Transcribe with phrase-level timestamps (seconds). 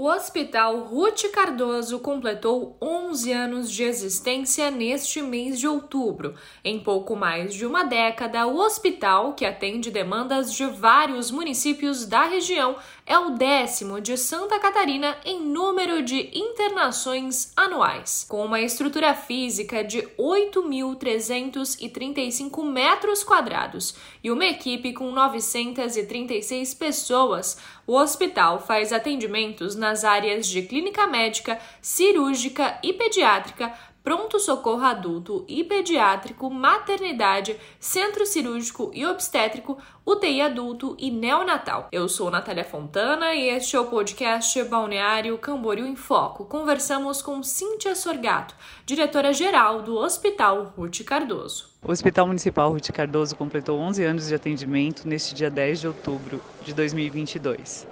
[0.00, 6.34] O Hospital Ruth Cardoso completou 11 anos de existência neste mês de outubro.
[6.64, 12.22] Em pouco mais de uma década, o hospital, que atende demandas de vários municípios da
[12.22, 18.24] região, é o décimo de Santa Catarina em número de internações anuais.
[18.26, 23.94] Com uma estrutura física de 8.335 metros quadrados
[24.24, 31.58] e uma equipe com 936 pessoas, o hospital faz atendimentos nas áreas de clínica médica,
[31.82, 39.76] cirúrgica e pediátrica pronto-socorro adulto e pediátrico, maternidade, centro cirúrgico e obstétrico,
[40.06, 41.88] UTI adulto e neonatal.
[41.92, 46.46] Eu sou Natália Fontana e este é o podcast Balneário Camboriú em Foco.
[46.46, 48.54] Conversamos com Cíntia Sorgato,
[48.86, 51.68] diretora-geral do Hospital Ruth Cardoso.
[51.82, 56.40] O Hospital Municipal Ruth Cardoso completou 11 anos de atendimento neste dia 10 de outubro
[56.62, 57.86] de 2022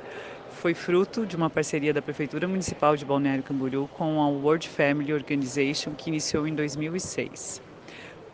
[0.59, 5.12] foi fruto de uma parceria da Prefeitura Municipal de Balneário Camboriú com a World Family
[5.12, 7.62] Organization, que iniciou em 2006.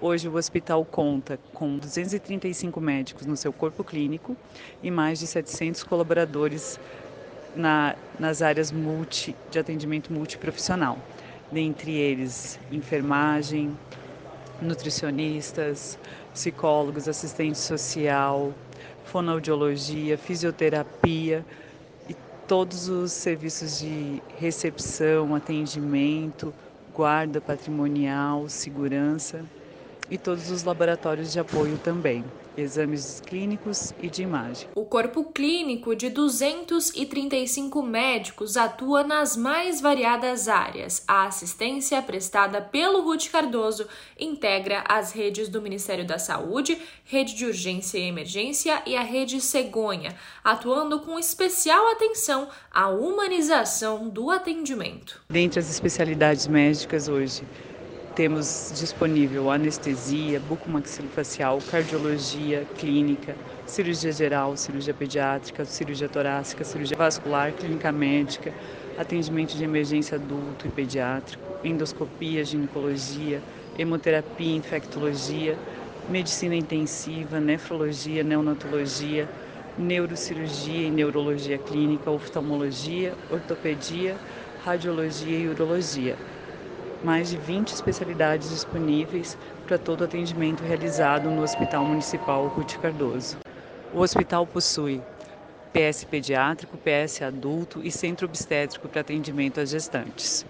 [0.01, 4.35] Hoje o hospital conta com 235 médicos no seu corpo clínico
[4.83, 6.81] e mais de 700 colaboradores
[7.55, 10.99] na, nas áreas multi, de atendimento multiprofissional,
[11.53, 13.77] dentre eles enfermagem,
[14.63, 15.99] nutricionistas,
[16.33, 18.55] psicólogos, assistente social,
[19.05, 21.45] fonoaudiologia, fisioterapia,
[22.47, 26.55] todos os serviços de recepção, atendimento,
[26.95, 29.45] guarda patrimonial, segurança
[30.11, 32.25] e todos os laboratórios de apoio também
[32.57, 34.69] exames clínicos e de imagem.
[34.75, 41.03] O corpo clínico de 235 médicos atua nas mais variadas áreas.
[41.07, 43.87] A assistência prestada pelo Ruth Cardoso
[44.19, 49.41] integra as redes do Ministério da Saúde, rede de urgência e emergência e a rede
[49.41, 55.21] Cegonha, atuando com especial atenção à humanização do atendimento.
[55.29, 57.43] Dentre as especialidades médicas hoje,
[58.15, 63.37] temos disponível anestesia, bucomaxilofacial, cardiologia clínica,
[63.67, 68.55] cirurgia geral, cirurgia pediátrica, cirurgia torácica, cirurgia vascular, clínica médica,
[68.97, 73.45] atendimento de emergência adulto e pediátrico, endoscopia, ginecologia,
[73.77, 75.61] hemoterapia, infectologia,
[76.07, 79.29] medicina intensiva, nefrologia, neonatologia,
[79.77, 84.21] neurocirurgia e neurologia clínica, oftalmologia, ortopedia,
[84.65, 86.17] radiologia e urologia
[87.05, 93.37] mais de 20 especialidades disponíveis para todo atendimento realizado no Hospital Municipal Ruth Cardoso.
[93.93, 95.03] O hospital possui
[95.73, 100.47] PS pediátrico, PS adulto e centro obstétrico para atendimento às gestantes.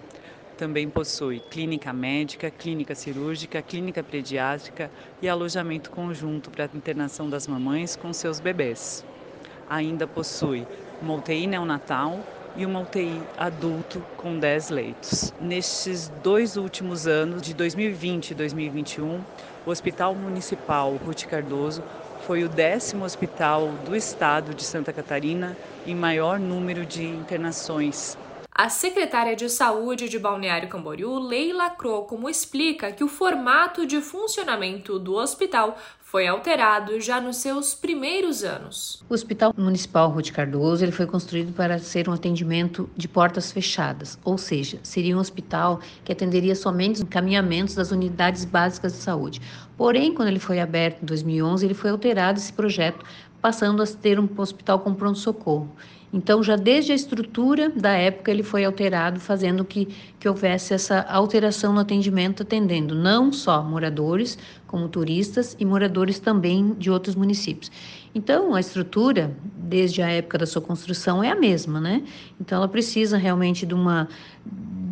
[0.56, 4.88] Também possui clínica médica, clínica cirúrgica, clínica pediátrica
[5.21, 9.04] e alojamento conjunto para internação das mamães com seus bebês.
[9.69, 10.65] Ainda possui
[11.03, 12.21] uma UTI neonatal
[12.56, 15.32] e uma UTI adulto com 10 leitos.
[15.41, 19.20] Nestes dois últimos anos, de 2020 e 2021,
[19.66, 21.82] o Hospital Municipal Ruth Cardoso
[22.26, 25.56] foi o décimo hospital do estado de Santa Catarina
[25.87, 28.16] em maior número de internações
[28.56, 34.97] a secretária de Saúde de Balneário Camboriú, Leila Crocomo, explica que o formato de funcionamento
[34.97, 35.76] do hospital
[36.14, 39.02] foi alterado já nos seus primeiros anos.
[39.10, 44.16] O Hospital Municipal Ruth Cardoso ele foi construído para ser um atendimento de portas fechadas,
[44.22, 49.42] ou seja, seria um hospital que atenderia somente os encaminhamentos das unidades básicas de saúde.
[49.76, 53.04] Porém, quando ele foi aberto em 2011, ele foi alterado esse projeto,
[53.42, 55.69] passando a ter um hospital com pronto-socorro.
[56.14, 59.88] Então, já desde a estrutura da época, ele foi alterado, fazendo que,
[60.20, 66.72] que houvesse essa alteração no atendimento, atendendo não só moradores, como turistas e moradores também
[66.74, 67.69] de outros municípios.
[68.14, 72.04] Então, a estrutura, desde a época da sua construção, é a mesma, né?
[72.41, 74.08] Então, ela precisa realmente de uma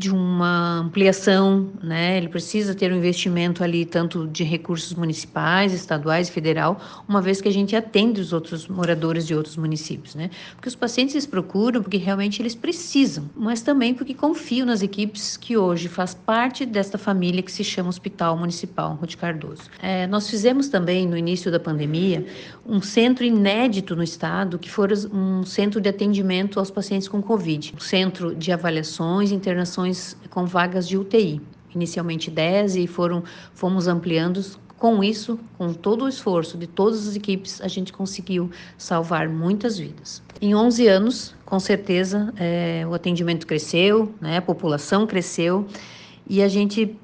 [0.02, 2.16] de uma ampliação, né?
[2.16, 7.40] Ele precisa ter um investimento ali tanto de recursos municipais, estaduais e federal, uma vez
[7.40, 10.28] que a gente atende os outros moradores de outros municípios, né?
[10.56, 15.56] Porque os pacientes procuram porque realmente eles precisam, mas também porque confiam nas equipes que
[15.56, 19.70] hoje faz parte desta família que se chama Hospital Municipal Ruth Cardoso.
[19.80, 22.26] É, nós fizemos também no início da pandemia
[22.66, 27.74] um centro inédito no estado que foi um centro de atendimento aos pacientes com Covid,
[27.76, 31.40] um centro de avaliações e internações com vagas de UTI.
[31.74, 34.40] Inicialmente 10 e foram, fomos ampliando.
[34.78, 39.78] Com isso, com todo o esforço de todas as equipes, a gente conseguiu salvar muitas
[39.78, 40.20] vidas.
[40.40, 45.68] Em 11 anos, com certeza, é, o atendimento cresceu, né, a população cresceu
[46.28, 46.98] e a gente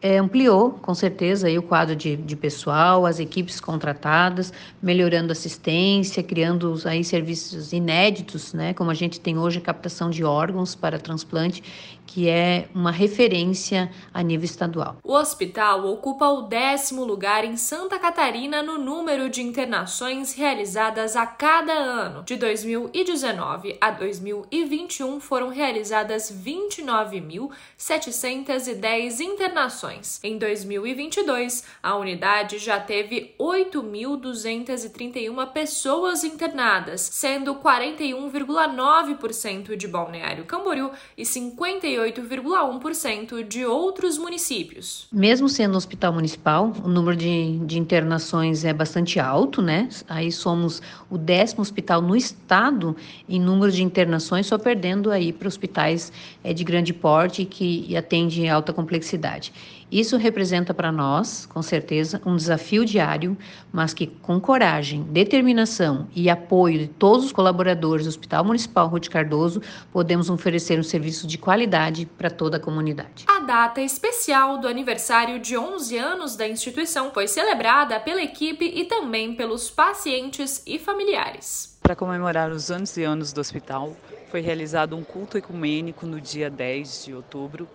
[0.00, 4.52] é, ampliou, com certeza, aí, o quadro de, de pessoal, as equipes contratadas,
[4.82, 10.22] melhorando assistência, criando aí serviços inéditos, né, como a gente tem hoje a captação de
[10.22, 11.62] órgãos para transplante,
[12.06, 14.96] que é uma referência a nível estadual.
[15.02, 21.26] O hospital ocupa o décimo lugar em Santa Catarina no número de internações realizadas a
[21.26, 22.22] cada ano.
[22.22, 29.85] De 2019 a 2021 foram realizadas 29.710 internações.
[30.22, 41.22] Em 2022, a unidade já teve 8.231 pessoas internadas, sendo 41,9% de Balneário Camboriú e
[41.22, 45.06] 58,1% de outros municípios.
[45.12, 49.88] Mesmo sendo um hospital municipal, o número de, de internações é bastante alto, né?
[50.08, 52.96] Aí somos o décimo hospital no estado
[53.28, 56.12] em número de internações, só perdendo aí para hospitais
[56.42, 59.52] é, de grande porte que atendem alta complexidade.
[59.90, 63.36] Isso representa para nós, com certeza, um desafio diário,
[63.72, 69.08] mas que com coragem, determinação e apoio de todos os colaboradores do Hospital Municipal Ruth
[69.08, 69.62] Cardoso,
[69.92, 73.24] podemos oferecer um serviço de qualidade para toda a comunidade.
[73.28, 78.84] A data especial do aniversário de 11 anos da instituição foi celebrada pela equipe e
[78.84, 81.78] também pelos pacientes e familiares.
[81.80, 83.96] Para comemorar os 11 anos do hospital,
[84.28, 87.68] foi realizado um culto ecumênico no dia 10 de outubro,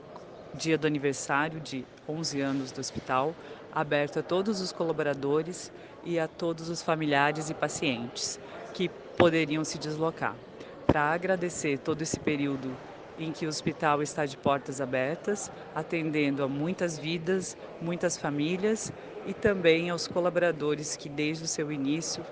[0.54, 3.34] dia do aniversário de 11 anos do hospital,
[3.72, 5.72] aberto a todos os colaboradores
[6.04, 8.40] e a todos os familiares e pacientes
[8.74, 10.36] que poderiam se deslocar.
[10.86, 12.76] Para agradecer todo esse período
[13.18, 18.92] em que o hospital está de portas abertas, atendendo a muitas vidas, muitas famílias
[19.26, 22.26] e também aos colaboradores que desde o seu início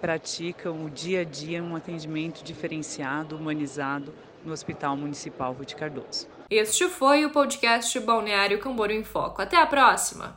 [0.00, 4.14] praticam o dia a dia um atendimento diferenciado, humanizado
[4.44, 6.37] no Hospital Municipal Ruth Cardoso.
[6.50, 9.42] Este foi o podcast Balneário Camboriú em Foco.
[9.42, 10.34] Até a próxima!